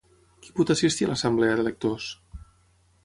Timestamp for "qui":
0.45-0.53